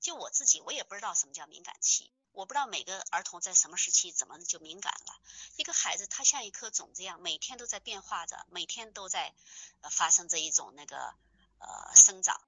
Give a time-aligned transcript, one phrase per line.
[0.00, 2.12] 就我自己，我也不知道什么叫敏感期。
[2.32, 5.20] 我不知道每个儿童在什么时期怎么就敏感了。
[5.56, 9.34] 一个孩子他像一颗种子一样，每天都在变化着，每天都在
[9.90, 11.14] 发生这一种那个
[11.58, 12.40] 呃生长。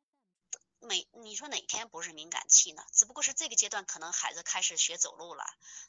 [0.78, 2.86] 每你说哪天不是敏感期呢？
[2.92, 5.44] 只不过是这个阶段可能孩子开始学走路了，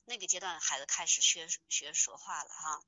[0.05, 2.81] 那个阶段孩子开始学学说话了哈。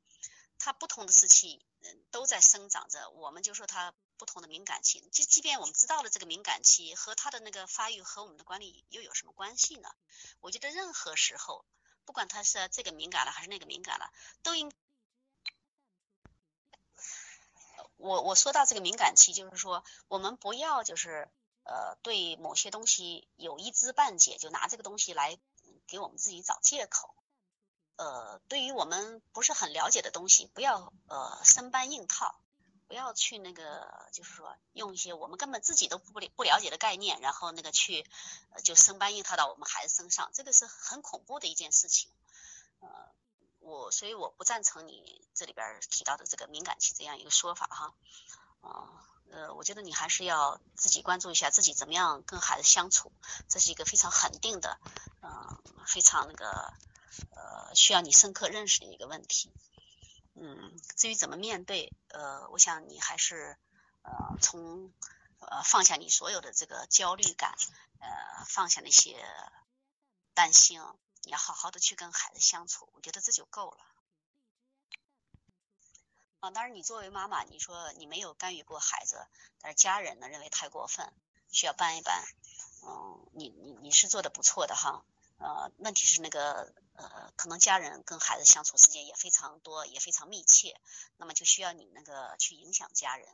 [0.57, 1.63] 他不同的时期
[2.09, 3.93] 都在生长着，我们就说他。
[4.23, 9.89] 不同的敏感期，就即便我们知道了这个敏感期和他的那个发育和我们的管理又有什么关系呢？
[10.39, 11.65] 我觉得任何时候，
[12.05, 14.09] 不管他是这个敏感了还是那个敏感了，
[14.43, 14.71] 都应。
[17.97, 21.29] 我我说到这个敏感期，就是说我们不要就是
[21.63, 25.37] 呃对某些东西有一知半解，就拿这个东西来
[25.85, 27.13] 给我们自己找借口。
[27.97, 32.39] 呃，对于我们不是很了解的东西，不要呃生搬硬套。
[32.93, 38.05] 不要去那个，就是说用一些我们根本自己都不不了解的概念，然后那个去
[38.63, 42.11] 就生搬硬套到我们孩子身上，这个是很恐怖的一件事情。
[42.81, 42.87] 呃，
[43.61, 47.95] 我所以我不赞成你这里边提到的这个敏感期这样一个说法哈。
[48.61, 48.93] 啊，
[49.31, 53.11] 呃，我觉得你还是要自己关注一下自己怎么样跟孩子相处，
[53.49, 54.77] 这是一个非常恒定的，
[55.23, 55.57] 嗯，
[55.87, 56.71] 非常那个
[57.31, 59.51] 呃需要你深刻认识的一个问题。
[60.35, 63.57] 嗯，至于怎么面对，呃，我想你还是
[64.01, 64.91] 呃从
[65.39, 67.55] 呃放下你所有的这个焦虑感，
[67.99, 69.23] 呃放下那些
[70.33, 70.81] 担心，
[71.23, 73.77] 你要好好的去跟孩子相处，我觉得这就够了。
[76.39, 79.27] 啊，当然你作为妈妈，你说你没有干预过孩子，
[79.61, 81.13] 但是家人呢认为太过分，
[81.51, 82.23] 需要搬一搬。
[82.85, 85.05] 嗯，你你你是做的不错的哈。
[85.37, 90.79] 呃，问题是那个呃，可能家人跟孩子相处时间也非常多，也非常密切，
[91.17, 93.27] 那么就需要你那个去影响家人。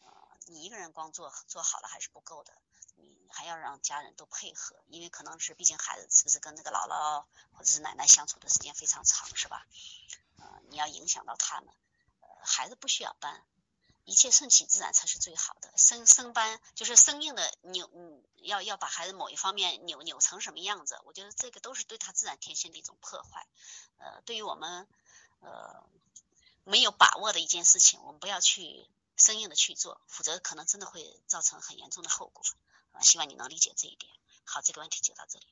[0.00, 0.08] 呃，
[0.46, 2.52] 你一个人光做做好了还是不够的，
[2.96, 9.66] 你还要让家人都配合，因为可能是毕竟孩子是不是跟那个姥姥或者是奶奶相处的时间非常长，是吧？
[10.38, 11.72] 呃，你要影响到他们，
[12.42, 13.44] 孩子不需要搬。
[14.04, 15.70] 一切顺其自然才是最好的。
[15.76, 17.90] 生生搬就是生硬的扭，
[18.42, 21.00] 要要把孩子某一方面扭扭成什么样子？
[21.04, 23.46] 我觉得这个都是对他自然天性的一种破坏。
[23.98, 24.86] 呃，对于我们
[25.40, 25.84] 呃
[26.64, 32.44] 没有把握的一件事情，我们不要去生硬的去做，否则可能真的会造成很严重的后果。
[32.92, 34.12] 啊，希望你能理解这一点。
[34.44, 35.46] 好，这个问题就到这里。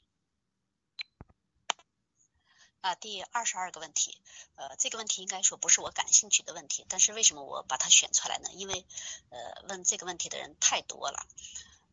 [2.82, 4.22] 啊，第二十二个问题，
[4.54, 8.50] 呃，这个问题应该说不是我感兴趣的问题，但是为什么我把它选出来呢？
[8.52, 8.86] 因为，
[9.30, 11.26] 呃，问这个问题的人太多了，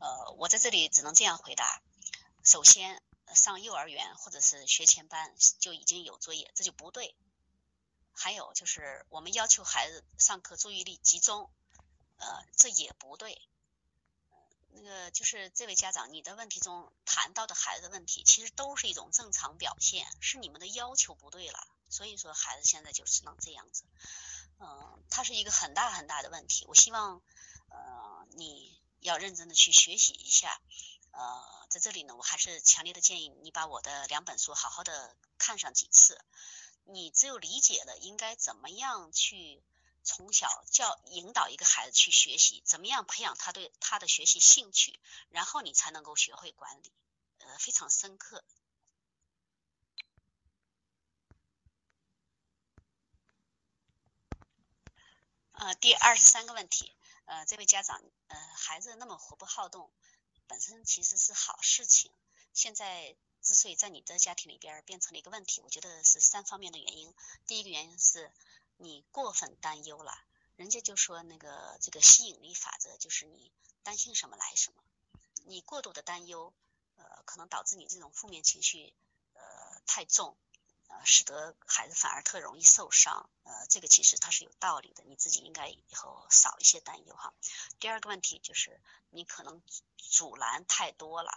[0.04, 1.82] 呃，我在这里只能这样回答。
[2.44, 3.02] 首先，
[3.34, 7.16] 上幼儿园或者是学前班就已经有作业，这就不对。
[8.12, 11.50] 还有就是我们要求孩子上课注意力集中，
[12.18, 13.42] 呃，这也不对。
[14.72, 23.86] 那个就是这位家长，你的问题中谈到的孩子的问题，其实都是一种正常表现，是你们的要求不对了，所以说孩子现在就只能这样子。
[24.60, 27.22] 嗯，他是一个很大很大的问题，我希望
[27.70, 30.60] 呃你要认真的去学习一下。
[31.12, 36.20] 呃，在这里呢，我还是强烈的建议你把我的两本书好好的看上几次，
[36.86, 39.62] 你只有理解了应该怎么样去。
[40.06, 45.00] 从小教引导一个孩子去学习，怎么样培养他对他的学习兴趣，
[45.30, 46.92] 然后你才能够学会管理，
[47.38, 48.44] 呃，非常深刻。
[55.54, 56.96] 呃，第二十三个问题，
[57.26, 59.92] 呃，这位家长，呃，孩子那么活泼好动，
[60.48, 62.10] 本身其实是好事情，
[62.54, 67.14] 现在之所以在你的家庭里边变成了一个问题，我觉得是三方面的原因。
[67.48, 68.32] 第一个原因是。
[68.78, 70.18] 你过分担忧了，
[70.56, 73.52] 人家就说那个这个吸引力法则就是你
[73.84, 74.82] 担心什么来什么，
[75.46, 76.54] 你过度的担忧，
[76.96, 78.94] 呃，可能导致你这种负面情绪
[79.34, 80.36] 呃太重，
[80.94, 87.34] 呃，使得孩子反而特容易受伤，呃，这个其实它是有道理的，你自己应该以后少一些担忧哈。
[87.80, 89.62] 第二个问题就是你可能
[89.98, 91.32] 阻拦太多了。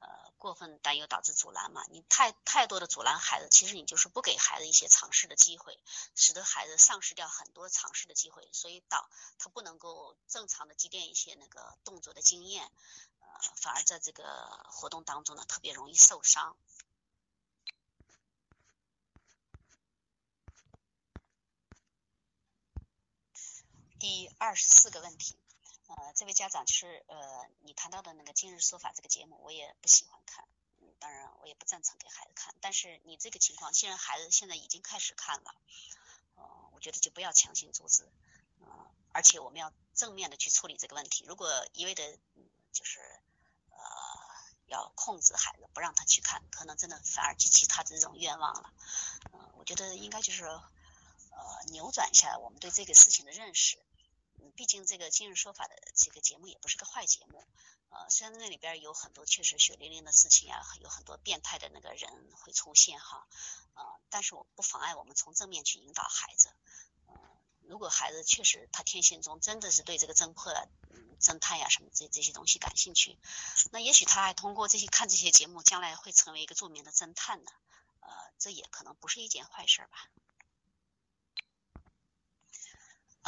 [0.00, 1.84] 呃，过分担忧导致阻拦嘛？
[1.90, 5.76] 你太太多的阻拦孩子，其实你就是不给孩子一些尝试的机会，
[6.14, 12.70] 使得孩子丧失掉很多尝试的机会，所以导他不能够正常的积淀一些那个动作的经验，
[13.18, 13.26] 呃，
[13.56, 14.24] 反而在这个
[14.70, 16.56] 活动当中呢，特别容易受伤。
[23.98, 25.36] 第二十四个问题。
[25.88, 30.46] 呃，这位家长是呃，你谈到的那个今日说法这个节目，我也不喜欢看，
[30.80, 32.54] 嗯，当然我也不赞成给孩子看。
[32.60, 35.54] 但是你这个情况，既然孩子现在已经开始看了，
[36.36, 38.08] 呃，我觉得就不要强行阻止，
[38.60, 38.68] 嗯，
[39.12, 41.24] 而且我们要正面的去处理这个问题。
[41.26, 42.18] 如果一味的，
[42.72, 43.00] 就是
[43.70, 43.78] 呃，
[44.66, 45.20] 要控。
[45.20, 48.72] 制孩子，不让他去看，可能真的反而激起他的这种愿望了。
[49.32, 50.44] 嗯，我觉得应该就是
[51.48, 53.78] 呃扭转一下我们对这个事情的认识。
[54.40, 57.42] 嗯，毕竟这个今日说法的这个节目也不是个坏节目。
[57.88, 63.26] 呃，虽然那里边有很多确实血淋淋的事情啊，有很多变态的那个人会出现哈，
[63.74, 66.50] 呃，但是我不妨碍我们从正面去引导孩子。
[67.08, 67.16] 嗯，
[67.62, 70.52] 如果孩子确实他天性中真的是对这个侦破、
[70.92, 73.18] 嗯侦探呀什么这这些东西感兴趣，
[73.72, 77.50] 那也许他还通过这些看这些节目，将来会成为一个著名的侦探呢。
[77.98, 78.08] 呃，
[78.38, 79.98] 这也可能不是一件坏事吧。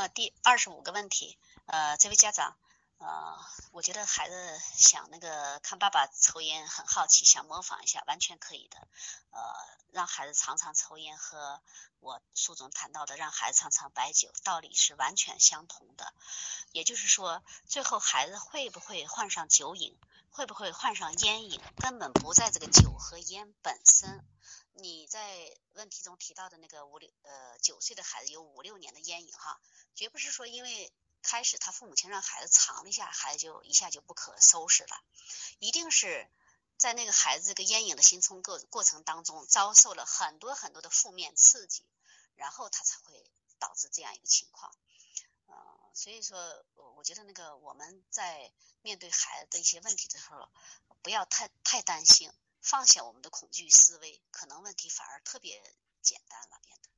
[0.01, 1.37] 呃，第二十五个问题，
[1.67, 2.57] 呃，这位家长。
[2.97, 3.37] 呃，
[3.73, 8.79] 我觉得孩子想那个看爸爸抽烟很好奇，想模仿一下，完全可以的。
[9.31, 9.41] 呃，
[9.93, 11.61] 让孩子尝尝抽烟和
[11.99, 16.15] 我书中谈到的让孩子尝尝白酒，道理是完全相同的。
[16.73, 19.95] 也就是说，最后孩子会不会患上酒瘾，
[20.31, 24.25] 会不会患上烟瘾，根本不在这个酒和烟本身。
[24.81, 29.61] 你在问题中提到的那个五六呃九岁的孩子有五六年的烟瘾哈，
[29.95, 30.93] 绝不是说因为。
[31.23, 35.05] 开始，他父母亲让孩子尝了一下，孩子就一下就不可收拾了。
[35.59, 36.27] 一定是
[36.79, 41.85] 在那个孩子这个烟瘾的形成过过程当中，遭受了很多很多的负面刺激，
[42.37, 43.23] 然后他才会
[43.59, 44.75] 导致这样一个情况。
[45.49, 45.55] 嗯，
[45.95, 48.51] 所以说，我我觉得那个我们在
[48.81, 50.49] 面对孩子的一些问题的时候，
[51.03, 55.63] 不要太太担心，放下我们的恐惧思维，可能问题反而特别
[56.03, 56.91] 简单了，变得。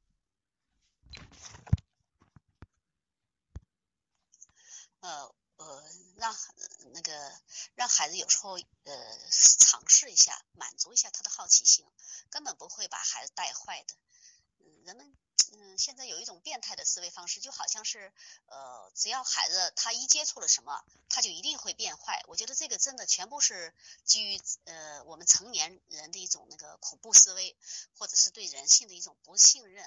[5.01, 5.85] 呃呃，
[6.17, 6.37] 让
[6.93, 7.41] 那个
[7.75, 11.87] 让孩子有时候呃尝试一下，满足一下他的好奇心，
[12.31, 13.95] 根本不会把孩子带坏的。
[14.85, 15.17] 人们
[15.55, 18.13] 嗯现在有一种变态的思维方式，就好像是
[18.47, 22.25] 呃只要孩子他一接触了什么，他就一定会变坏。
[22.27, 27.57] 我觉得这个真的全部是基于呃我们成年人的一种那个恐怖思维，
[27.99, 29.85] 或者是对人性的一种不信任。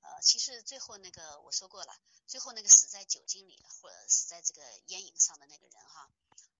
[0.00, 1.92] 呃，其实最后那个我说过了，
[2.26, 6.10] 最后那个死在酒精里或者死在这个烟瘾上的那个人哈，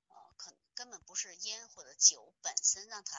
[0.08, 3.16] 呃，可根本不是烟或者酒本身让他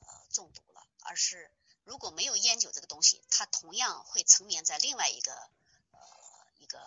[0.00, 1.50] 呃中毒了，而是
[1.84, 5.32] 如果没有烟酒这个东西，他同样会沉湎在另外一个
[5.92, 5.98] 呃
[6.58, 6.80] 一个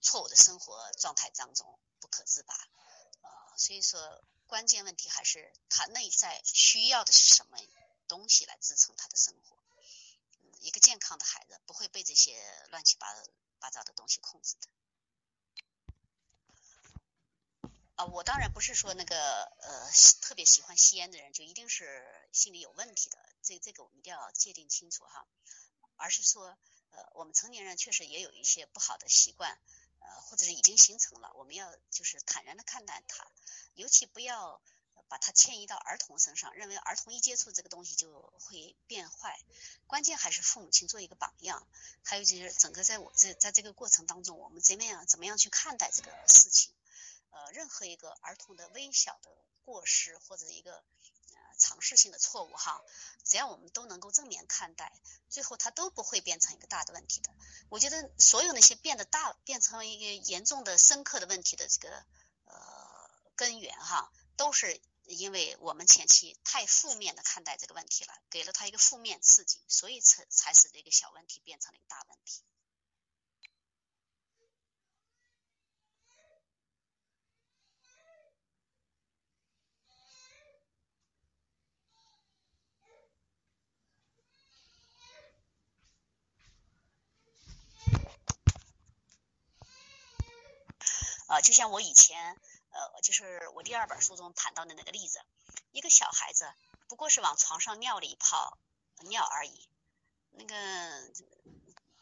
[0.00, 2.54] 错误的生活状态当中不可自拔。
[3.22, 7.58] 呃，所以说关键问题还是他内在需要的是什么
[8.06, 9.56] 东西来支撑他的生活。
[10.60, 13.06] 一个健康的孩子不会被这些乱七八
[13.58, 14.68] 八糟的东西控制的。
[17.96, 25.26] 啊，我当然不是说那个呃特别喜欢吸烟的人就一定是心理有问题的，这这个我们一定要界定清楚哈。
[25.96, 26.58] 而是说，
[26.90, 29.58] 呃，我们成年人确实也有一些不好的习惯，
[30.00, 33.30] 呃，或者是已经形成了，我们要就是坦然的看待它，
[33.74, 34.60] 尤其不要。
[35.06, 39.38] 把它迁移到儿童身上，认为儿童一接触这个东西就会变坏。
[39.86, 41.68] 关键还是父母亲做一个榜样，
[42.02, 46.72] 还有就是整个在我这在这个过程当中，我们怎么样怎么样去看待这个事情？
[47.30, 49.30] 呃，任何一个儿童的微小的
[49.64, 50.82] 过失或者一个
[51.58, 52.84] 尝试性的错误哈，
[53.24, 54.92] 只要我们都能够正面看待，
[55.28, 57.30] 最后它都不会变成一个大的问题的。
[57.68, 62.04] 我觉得所有那些变得大变成一个严重的深刻的问题的这个
[62.44, 64.80] 呃根源哈，都是。
[65.06, 72.42] 因为我们前期太负面的看待这个问题了，给了他一个负面刺激，所以才才使这个小问题变成了一个大问题。
[91.34, 92.40] 呃，就像我以前。
[92.76, 95.20] 呃，就是我第二本书中谈到的那个例子，
[95.70, 96.52] 一个小孩子
[96.88, 98.58] 不过是往床上尿了一泡
[99.02, 99.68] 尿而已，
[100.32, 100.54] 那个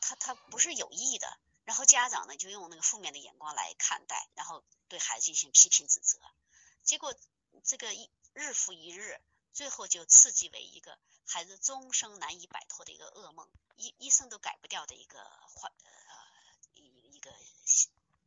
[0.01, 6.19] 他他不是有意的，然后家长呢就用那个负面的眼光来看待，然后对孩子进行批评指责，
[6.83, 7.15] 结果
[7.63, 9.21] 这个一日复一日，
[9.53, 13.47] 最后就刺激为一个孩子终生难以摆脱的一个噩梦，
[13.77, 15.19] 医医生都改不掉的一个
[15.55, 15.92] 患呃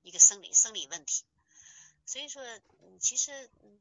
[0.06, 1.26] 一个生理生理问题。
[2.06, 3.80] 所以说，嗯，其实，嗯，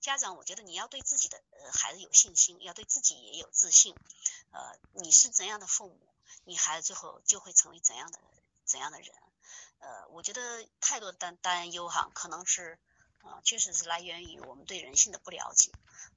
[0.00, 3.94] 家长，我觉得你要对自己的呃孩子有信心，要对自己也有自信。
[4.50, 5.98] 呃，你是怎样的父母，
[6.44, 8.18] 你孩子最后就会成为怎样的
[8.64, 9.14] 怎样的人。
[9.78, 12.76] 呃，我觉得太多的担担忧哈，可能是
[13.22, 15.70] 啊，确实是来源于我们对人性的不了解。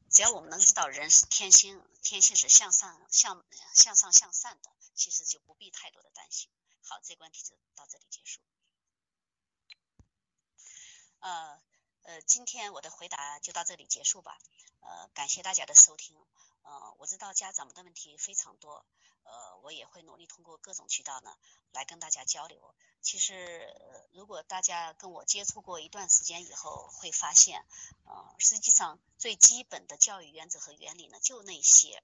[0.09, 3.45] 只要我们能知道人是天性，天性是向上向
[3.75, 6.49] 向上向善的，其实就不必太多的担心。
[6.81, 8.41] 好，这关题就到这里结束。
[11.23, 11.57] 呃
[12.01, 14.37] 呃，今天我的回答就到这里结束吧。
[14.81, 16.17] 呃，感谢大家的收听。
[16.63, 18.85] 呃，我知道家长们的问题非常多，
[19.23, 21.33] 呃，我也会努力通过各种渠道呢
[21.71, 22.75] 来跟大家交流。
[23.01, 23.73] 其实，
[24.11, 27.65] 如果大家跟我接触过一段时间以后，会发现，
[28.05, 32.03] 呃，实际上最基本的教育原则和原理呢，就那些，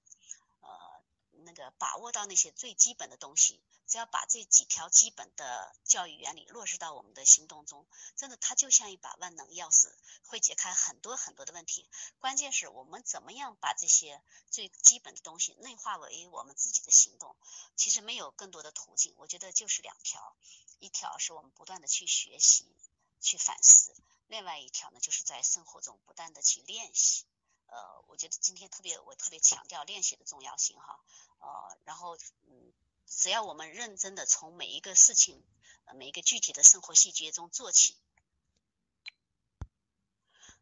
[1.49, 9.91] 那个把握到那些最基本的东西，只要把这几条基本的教育原理落实到我们的行动中，真的它就像一把万能钥匙，
[10.27, 11.89] 会解开很多很多的问题。
[12.19, 17.35] 关键是我们怎么样把这些最基本的东西内化为我们自己的行动。
[17.75, 20.37] 其实没有更多的途径，我觉得就是两条：
[20.77, 22.75] 一条是我们不断的去学习、
[23.19, 23.91] 去反思；
[24.27, 27.25] 另外一条呢，就是在生活中不断的去练习。
[27.71, 30.99] 呃，我觉得今天特别，我特别强调练习的重要性哈。
[31.39, 32.73] 呃，然后嗯，
[33.05, 35.45] 只要我们认真的从每一个事情、
[35.93, 37.95] 每一个具体的生活细节中做起，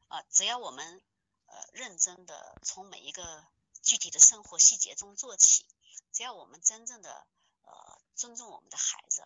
[0.10, 1.02] 啊，只要我们
[1.46, 3.48] 呃认真的从每一个
[3.82, 5.66] 具体的生活细节中做起，
[6.12, 7.26] 只要我们真正的
[7.64, 9.22] 呃尊重我们的孩子，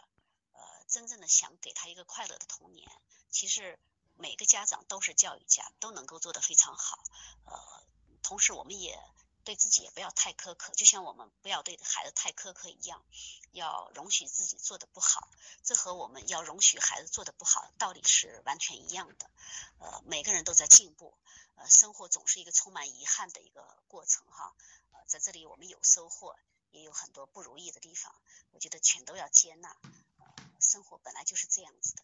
[0.53, 2.87] 呃，真正的想给他一个快乐的童年，
[3.31, 3.79] 其实。
[4.21, 6.99] 每个家长都是教育家，都能够做得非常好。
[7.45, 7.83] 呃，
[8.21, 8.99] 同时我们也
[9.43, 13.03] 对自己也不要太苛刻，就像我们不要对孩子太苛刻一样，
[13.51, 15.27] 要容许自己做的不好。
[15.63, 19.31] 这和我们要容许孩子做的不好道理是完全一样的。
[19.79, 21.17] 呃，每个人都在进步。
[21.55, 24.53] 呃，生活总是一个充满遗憾的一个过程哈。
[24.91, 26.37] 呃，在这里我们有收获，
[26.69, 28.13] 也有很多不如意的地方。
[28.51, 29.75] 我觉得全都要接纳。
[30.19, 30.25] 呃，
[30.59, 32.03] 生活本来就是这样子的。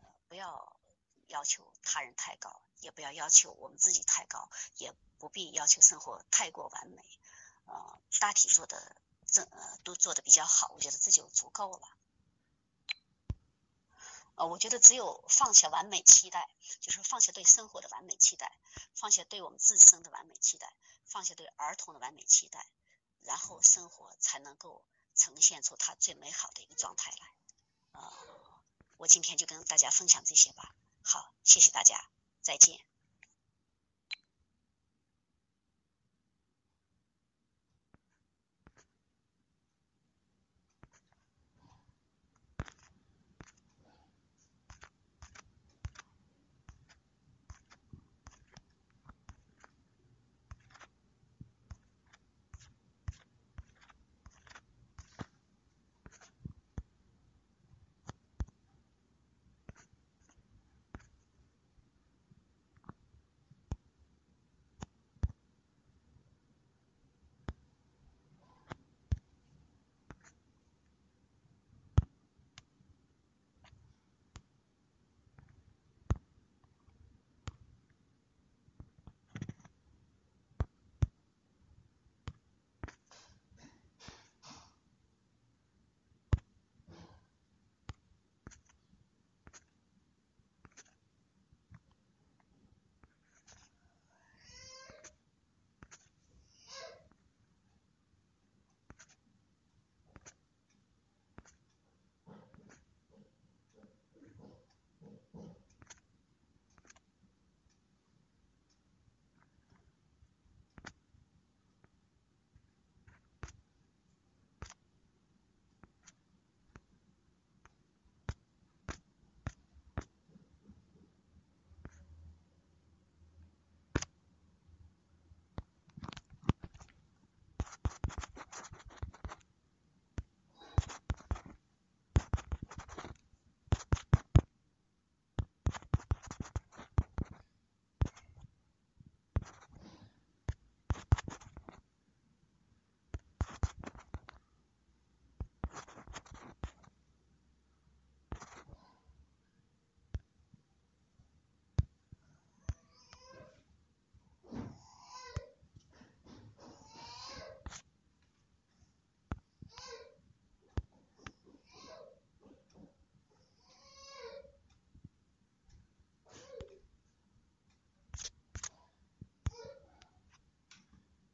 [0.00, 0.77] 呃，不要。
[1.28, 7.02] 要求他人太高，也不要要求我们自己太高，也不必要求生活太过完美，
[7.66, 11.88] 呃，大体做的这呃都做的比较好，我觉得这就足够了。
[14.36, 16.48] 呃，我觉得只有放下完美期待，
[16.80, 18.56] 就是放下对生活的完美期待，
[18.94, 20.72] 放下对我们自身的完美期待，
[21.04, 22.64] 放下对儿童的完美期待，
[23.20, 24.84] 然后生活才能够
[25.16, 27.26] 呈现出它最美好的一个状态来。
[28.00, 28.12] 呃，
[28.96, 30.72] 我今天就跟大家分享这些吧。
[31.10, 31.98] 好，谢谢大家，
[32.42, 32.78] 再见。